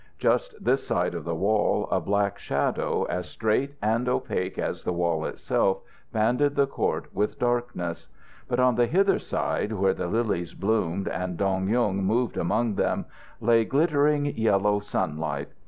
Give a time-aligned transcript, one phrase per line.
[0.17, 4.91] Just this side of the wall a black shadow, as straight and opaque as the
[4.91, 8.07] wall itself, banded the court with darkness;
[8.47, 13.05] but on the hither side, where the lilies bloomed and Dong Yung moved among them,
[13.39, 15.49] lay glittering, yellow sunlight.